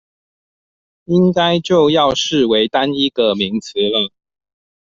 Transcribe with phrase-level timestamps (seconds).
[1.03, 4.09] 應該就要視為單一個名詞了